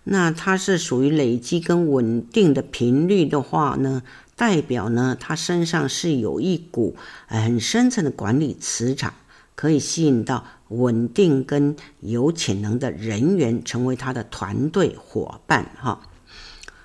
[0.04, 4.04] 那它是属于累积跟稳定的频率的话呢，
[4.36, 9.14] 代表呢，他身上是有一股很深层的管理磁场，
[9.56, 16.02] 可以吸引到稳定跟有潜能的人员成为他的团队伙伴哈。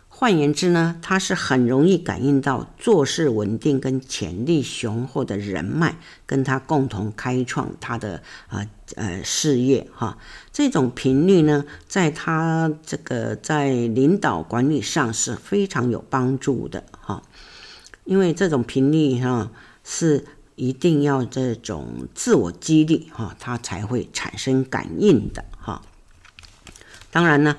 [0.09, 10.18] 换言之呢，他是很容易感应到做事稳定跟潜力雄厚的人脉，跟他共同开创他的呃，呃事业哈。
[10.52, 17.22] 这种频率呢，在他这个在领导管理上是非常有帮助的哈。
[18.04, 19.50] 因为这种频率哈
[19.83, 25.82] 是一定要这种自我激励哈，它才会产生感应的哈。
[27.10, 27.56] 当然呢。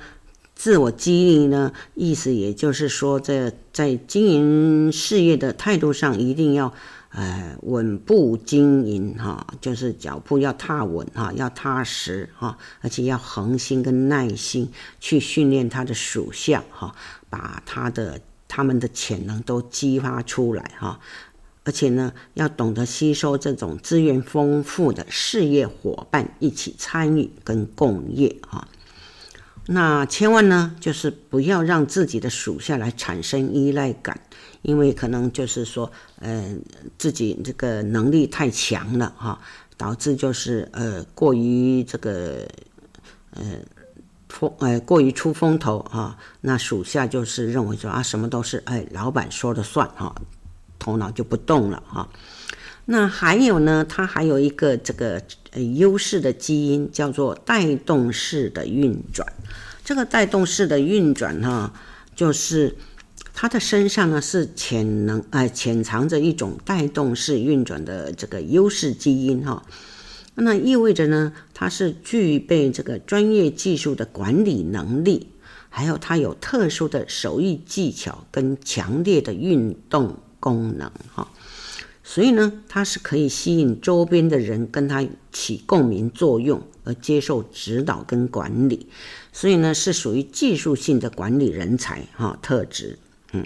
[0.53, 6.71] 自我激励呢，意思也就是说，在在经营事业的态度上，一定要
[7.09, 16.93] 呃稳步经营哈，就是脚步要踏稳哈，要踏实哈，而且要恒心跟耐心去训练他的属下哈，
[17.27, 20.99] 把他的他们的潜能都激发出来哈，
[21.63, 28.67] 而且呢，要懂得吸收这种资源丰富的事业伙伴一起参与跟共业哈。
[29.67, 34.19] 那千万呢，就是不要让自己的属下来产生依赖感，
[34.63, 36.55] 因为可能就是说，呃，
[36.97, 39.39] 自己这个能力太强了哈，
[39.77, 42.47] 导致就是呃过于这个
[43.35, 43.43] 呃
[44.27, 50.13] 风呃过于出风头哈，那属下就是认为说啊什么都是哎老板说了算哈，
[50.81, 52.09] 头脑就不动了哈。
[52.85, 59.25] 那还有呢，它还有一个这个呃优势的基因，叫做带动式的运转。
[59.85, 61.71] 这个带动式的运转哈，
[62.15, 62.75] 就是
[63.33, 69.63] 它的身上呢是潜能呃潜藏着一种带动式运转的这个优势基因哈。
[70.33, 75.27] 那意味着呢，它是具备这个专业技术的管理能力，
[75.69, 81.29] 还有它有特殊的手艺技巧跟强烈的运动功能哈。
[82.03, 88.87] 所以呢，它是可以吸引周边的人跟它起共鸣作用，而接受指导跟管理。
[89.31, 92.99] 所以呢，是属于技术性的管理人才哈特质。
[93.31, 93.45] 嗯，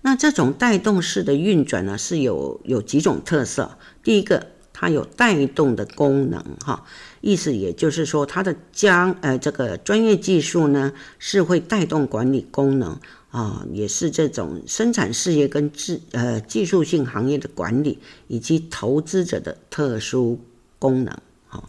[0.00, 3.78] 那这种带动式的运转呢，是有有几种特色。
[4.02, 6.84] 第一个，它有带动的功能哈，
[7.20, 12.98] 意思也就是说，它的将呃这个专业技术呢是会带动管理功能
[13.30, 20.40] 啊，也是这种生产事业跟技呃技术性行业的管理以及投资者的特殊
[20.78, 21.14] 功能。
[21.46, 21.68] 好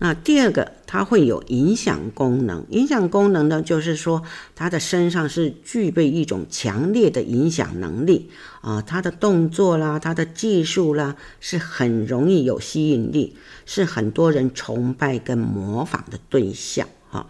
[0.00, 2.64] 那第二个，它会有影响功能。
[2.70, 4.22] 影响功能呢，就是说，
[4.54, 13.34] 它的身上是具备一种强烈的影响能力啊，它的动作啦，它的技术啦，是很容易有吸引力，
[13.66, 17.26] 是很多人崇拜跟模仿的对象哈。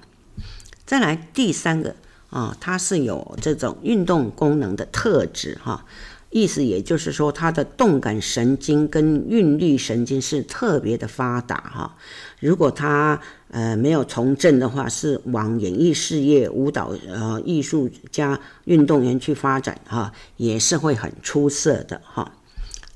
[0.84, 1.97] 再来第三个
[2.31, 5.85] 啊，它是有这种运动功能的特质哈。
[6.31, 11.97] 意思也就是说，他的动感神经跟韵律神经是特别的发达哈。
[12.39, 13.18] 如果他
[13.51, 22.31] 呃没有从政的话，是往演艺事业、舞蹈呃艺术家、运动员去发展哈，也是会很出色的哈。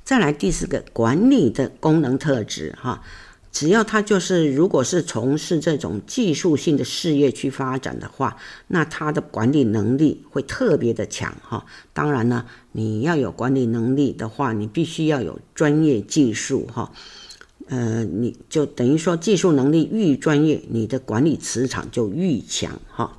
[0.04, 3.02] 再来第四个，管理的功能特质哈。
[3.52, 8.38] 只要他就是，如果是从事这种技术性的事业去发展的话，
[8.68, 11.66] 那他的管理能力会特别的强哈。
[11.92, 16.90] 当然呢，你要有管理能力的话，你必须要有专业技术哈。
[17.68, 23.18] 呃，你就等于说技术能力愈专业，你的管理磁场就愈强哈。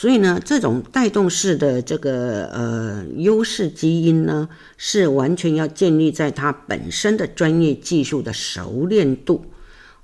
[0.00, 9.46] 所以呢，这种带动式的这个呃优势基因呢，是完全要建立在它本身的专业技术的熟练度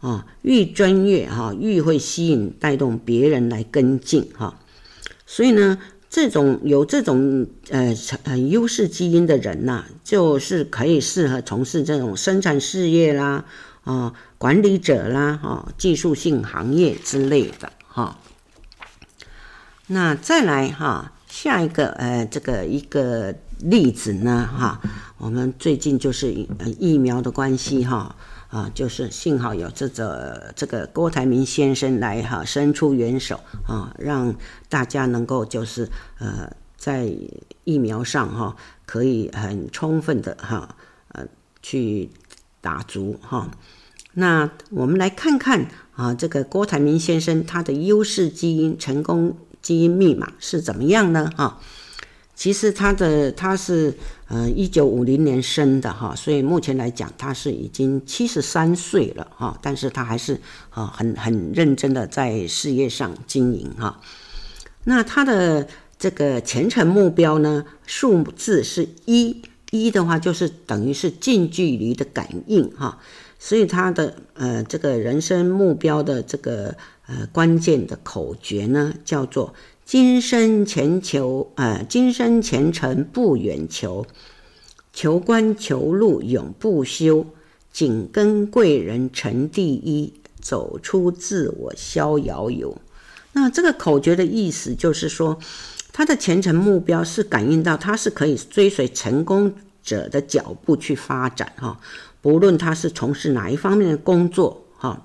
[0.01, 4.59] 啊，愈专业哈，愈会吸引带动别人来跟进哈。
[5.27, 5.79] 所以呢，
[6.11, 13.45] 这种有这种呃呃优势基因的人呐，就是可以适合从事这种生产事业啦
[13.85, 18.19] 啊，管理者啦啊，技术性行业之类的哈。
[19.89, 24.81] 那再来哈，下一个呃，这个一个例子呢哈，
[25.19, 26.33] 我们最近就是
[26.79, 28.17] 疫苗的关系哈
[28.49, 34.35] 啊，就是幸好有这个这个郭台铭先生来哈伸出援手啊，让
[34.71, 35.87] 大家能够就是
[36.19, 37.15] 呃在
[37.65, 38.57] 疫苗上哈
[38.87, 40.75] 可以很充分的哈
[41.09, 41.27] 呃
[41.63, 42.09] 去
[42.63, 43.51] 打足哈。
[44.15, 49.37] 那我们来看看啊，这个郭台铭先生他的优势基因成功。
[49.65, 51.31] 基因密码是怎么样呢？
[51.39, 51.59] 哈，
[52.35, 53.95] 其实他的他是
[54.29, 60.39] 呃一九五零年生的哈，所以目前来讲他是已经七十三岁了哈，但是他还是
[60.69, 63.99] 啊很很认真的在事业上经营哈。
[64.85, 65.67] 那他的
[65.99, 69.41] 这个前程目标呢，数字是一，
[69.71, 72.99] 一的话就是等于是近距离的感应哈，
[73.39, 76.77] 所以他的呃这个人生目标的这个。
[77.07, 79.53] 呃，关键的口诀呢，叫做
[79.85, 84.07] “今生前求，呃，今生前程不远求，
[84.93, 87.27] 求官求禄永不休，
[87.71, 92.79] 紧跟贵人成第一，走出自我逍遥游”。
[93.37, 95.39] 那这个口诀的意思就是说，
[95.93, 99.53] 他的前程目标是感应到他是可以追随成功
[99.83, 101.79] 者的脚步去发展哈，
[102.23, 105.05] 不论他是从事哪一方面的工作哈。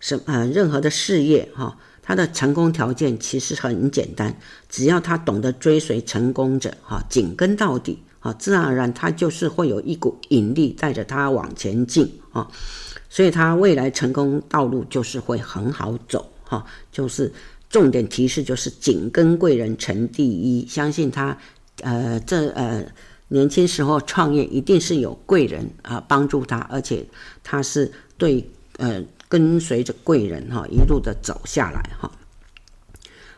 [0.00, 4.34] 什呃，任何的事业哈，他的成功条件其实很简单，
[4.68, 12.48] 只要他懂得追随成功者哈，紧跟到底啊，自然而然他就是会有一股引力带着他往前进啊，
[13.10, 17.30] 所以他未来成功道路就是会很好走哈，就是
[17.68, 21.36] 重点提示就是紧跟贵人成第一，相信他
[21.82, 22.82] 呃这呃
[23.28, 27.06] 年轻时候创业一定是有贵人啊帮助他，而且
[27.44, 29.04] 他是对呃。
[29.30, 32.10] 跟随着贵人哈，一路的走下来哈。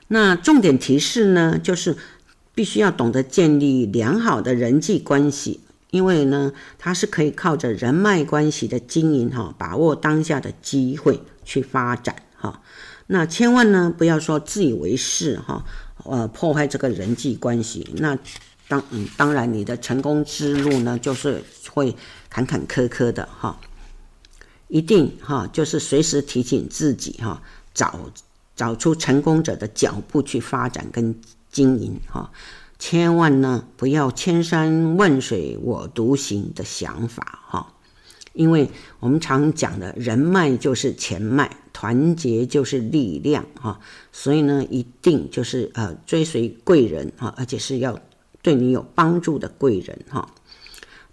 [0.08, 1.96] 那重点提示呢，就是
[2.54, 12.62] 必须要懂得建立良好的人际关系，因为呢，他是可以靠着人脉关系的经营哈，把握当下的机会去发展哈。
[13.08, 15.64] 那千万呢，不要说自以为是哈，
[16.04, 17.86] 呃，破坏这个人际关系。
[17.98, 18.18] 那
[18.68, 21.94] 当嗯，当然你的成功之路呢，就是会
[22.30, 23.58] 坎坎坷坷的哈。
[24.72, 27.42] 一定哈，就是随时提醒自己哈，
[27.74, 28.10] 找
[28.56, 31.14] 找出成功者的脚步去发展跟
[31.50, 32.32] 经营哈，
[32.78, 37.74] 千万呢不要千山万水我独行的想法哈，
[38.32, 43.78] 因为我们常讲的人脉就是钱脉，团结就是力量哈，
[44.10, 48.00] 所以呢一定就是呃追随贵人哈，而且是要
[48.40, 50.26] 对你有帮助的贵人哈。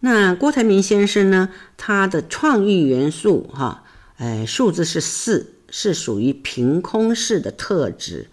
[0.01, 1.49] 那郭台铭先生呢？
[1.75, 3.83] 他的创意元素，哈，
[4.17, 8.27] 哎，数字是四，是属于凭空式的特质。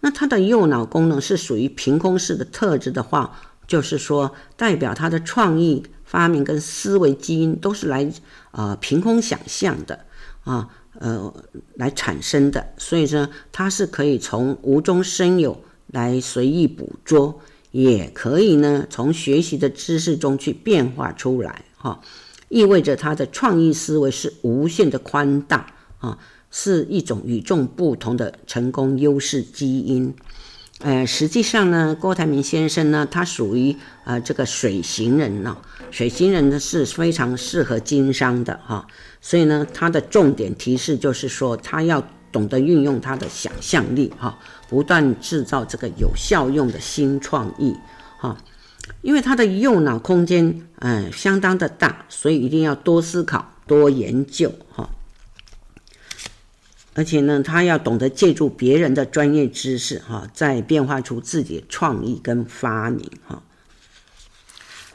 [0.00, 8.04] 那他的右脑功能是属于凭空式的特质的话，就是说代表他的创意发明跟思维基因都是来
[8.50, 10.04] 啊、呃、凭空想象的
[10.42, 10.68] 啊
[10.98, 11.32] 呃
[11.76, 17.40] 来产生的，所以说它是可以从无中生有来随意捕捉，
[17.72, 22.00] 也可以呢从学习的知识中去变化出来哈、
[22.48, 25.66] 意味着他的创意思维是无限的宽大
[25.98, 26.16] 啊。
[26.54, 30.14] 是一种与众不同的成功优势基因，
[30.80, 35.56] 呃，实际上呢，郭台铭先生呢，他属于呃这个水型人呢，
[35.90, 38.86] 水型人呢是非常适合经商的哈，
[39.22, 44.38] 所以呢，他的重点提示就是说，他要懂得运用他的想象力哈，
[44.72, 47.76] 不断制造这个有效用的新创意
[48.18, 48.38] 哈，
[49.02, 54.88] 因为他的右脑空间嗯相当的大，所以一定要多思考、多研究哈。
[56.94, 63.42] 而且呢，他要懂得借助别人的专业知识，哈，再变化出自己的创意跟发明，哈。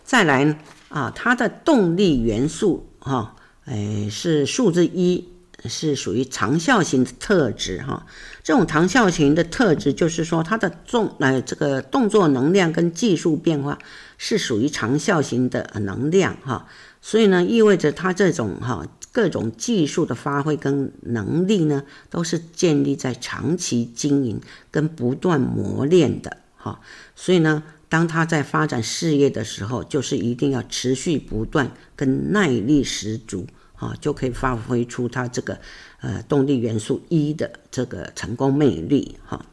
[0.04, 0.58] 再来
[0.90, 5.30] 啊，它的动力元素，哈，哎，是数字一，
[5.66, 8.08] 是属于长效型的特质，哈。
[8.48, 13.78] 这种长效型的特质，就是说它的重，呃，这个动作能量跟技术变化
[14.18, 16.66] 是属于长效型的能量，哈。
[17.02, 18.88] 所以呢，意味着它这种，哈。
[19.12, 24.40] 各种技术的发挥跟能力呢，都是建立在长期经营
[24.72, 26.80] 跟不断磨练的哈。
[27.18, 33.46] 所以呢，当他在发展事业的时候，就是一定要持续不断跟耐力十足
[33.76, 35.60] 啊，就可以发挥出他这个
[36.02, 39.46] 呃动力元素一的这个成功魅力哈。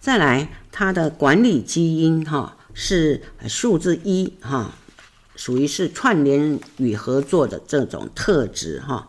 [0.00, 4.74] 再来，他的管理基因哈是数字一哈。
[5.36, 9.08] 属于是串联与合作的这种特质哈，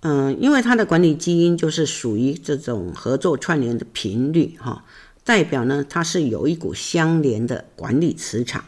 [0.00, 4.84] 嗯，因为它的管理基因就是属于这种合作串联的频率哈，
[5.22, 8.64] 代表呢它是有一股相连的管理磁场，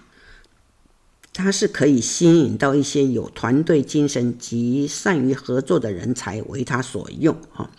[1.39, 7.71] 它是可以吸引到一些有团队精神及善于合作的人才为他所用哈，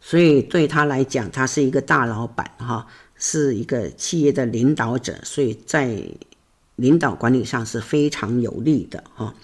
[0.00, 2.86] 所以对他来讲，他是一个大老板哈，
[3.16, 6.00] 是一个企业的领导者，所以在。
[6.76, 9.34] 领导管理上是非常有利的哈，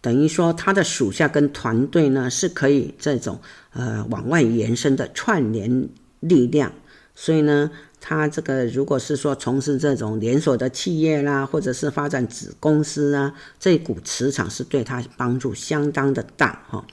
[0.00, 3.38] 等于说他的属下跟团队呢是可以这种
[3.74, 5.88] 呃往外延伸的串联
[6.20, 6.72] 力量，
[7.14, 7.70] 所以呢，
[8.00, 16.86] 他这个如果是说从事这种连锁的企业啦，或者是发展子公司啊，这股磁场是对他帮助相当的大哈。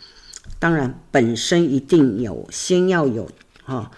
[0.60, 3.30] 当然，本身一定有先要有
[3.64, 3.92] 哈。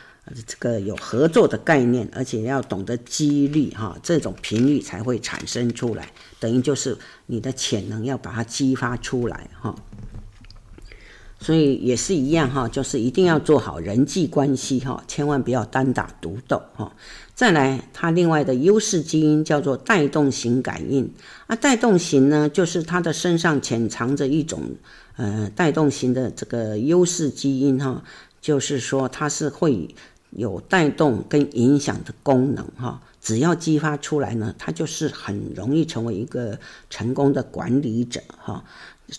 [0.47, 6.11] 这个有合作的概念，而且要懂得激励哈，这种频率才会产生出来。
[6.39, 6.97] 等于就是
[7.27, 9.75] 你的潜能要把它激发出来哈。
[11.45, 16.91] 所以也是一样哈，就是一定要做好人际关系哈，千万不要单打独斗哈。
[17.35, 21.07] 再来，它另外的优势基因叫做带动型感应
[21.45, 24.59] 啊，带动型呢，就是它的身上潜藏着一种
[25.17, 28.03] 呃带动型的这个优势基因哈，
[28.41, 29.93] 就是说它是会。
[30.31, 38.61] 有带动跟影响的功能哈，只要激发出来呢，他就是很容易成为一个成功的管理者哈。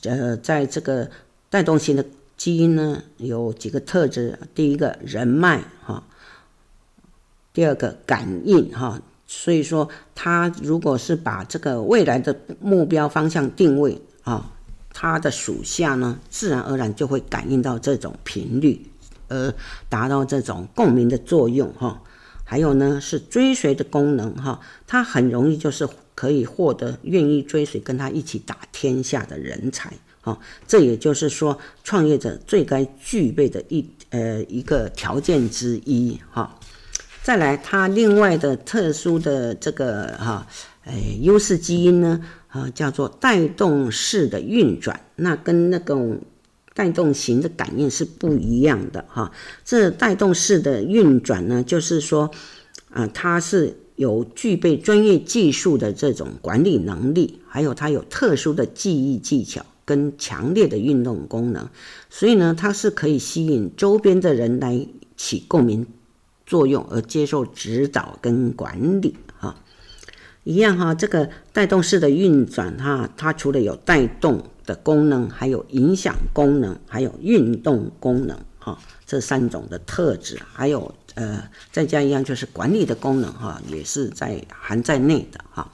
[0.03, 1.09] 呃，在这个
[1.51, 2.05] 带动型的
[2.37, 6.05] 基因呢，有几个特质：第一个人脉哈，
[7.53, 9.01] 第二个感应哈。
[9.27, 14.53] 所以说，他如果是把这个未来的目标方向定位啊，
[14.93, 18.91] 他的属下呢，自然而然就会感应到这种频率。
[19.29, 19.53] 而
[19.89, 22.01] 达到这种共鸣的作用哈，
[22.45, 29.93] 还有呢是追随的功能哈，他很容易就是可以获得愿意追随跟他一起打天下的人才
[30.27, 36.59] 哦，这也就是说创业者最该具备的一呃一个条件之一哈。
[37.23, 40.47] 再来，它另外的特殊的这个哈，
[40.85, 46.21] 呃优势基因呢啊叫做带动式的运转，那跟那种。
[46.75, 49.33] 带动型的感应是不一样的哈，
[49.65, 52.31] 这带动式的运转呢，就是说，
[52.91, 61.71] 啊，它是有具备专业技术的这种管理能力，还有它有特殊的记忆技巧跟强烈的运动功能，
[62.11, 65.87] 所以呢，它是可以吸引周边的人来起共鸣
[66.45, 69.57] 作用而接受指导跟管理哈，
[70.45, 74.51] 一样哈，这个带动式的运转哈，它除了有带动。
[74.67, 78.77] 的功能，还有影响功能，还有运动功能，哈，
[79.07, 85.71] 这三种的特质，还有呃，再加一样就是管理的功能，哈，也是在含在内的，哈。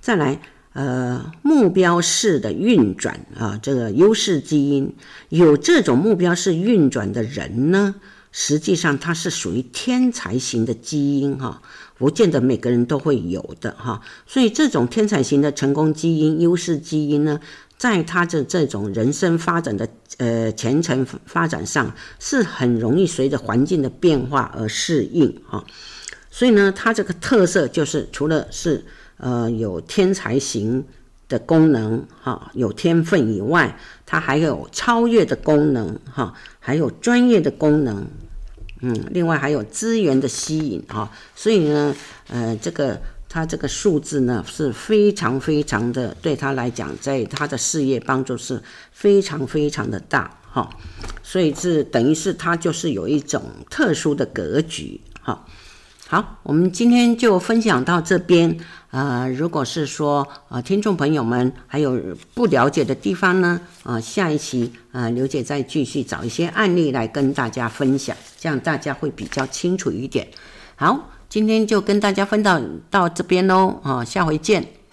[0.00, 0.40] 再来，
[0.76, 4.94] 呃，目标式的运转啊，这个优势基因，
[5.30, 7.94] 有这种目标式运转的人呢，
[8.30, 11.62] 实际上他是属于天才型的基因哈，
[11.96, 14.02] 不见得每个人都会有的哈。
[14.26, 17.40] 所以这种天才型的成功基因、优势基因呢，
[17.78, 25.64] 在他的这种人生发展的呃前程发展上，是很容易随着环境的变化而适应哈。
[26.30, 28.84] 所以呢，他这个特色就是除了是
[29.18, 30.84] 呃有天才型
[31.28, 38.06] 的功能哈，有天分以外，它还有超越的功能哈，还有专业的功能，
[38.80, 41.10] 嗯，另外还有资源的吸引哈。
[41.34, 41.92] 所以呢，
[42.28, 48.62] 呃，这个它这个数字呢是非常非常的对他来讲，在他的事业帮助是
[48.92, 50.70] 非常非常的大哈。
[51.24, 55.44] 所以是等于是他就是有一种特殊的格局哈。
[56.06, 58.56] 好，我们今天就分享到这边。
[58.90, 62.00] 呃，如果是说呃，听众朋友们还有
[62.34, 70.26] 不了解的地方呢，啊，下一期呃，刘姐再继续找一些案例来跟大家分享，这样大家会比较清楚一点。
[70.76, 74.85] 好，今天就跟大家分享到这边喽，啊，下回见。